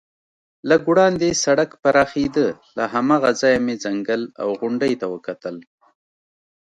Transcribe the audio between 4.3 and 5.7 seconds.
او غونډۍ ته وکتل.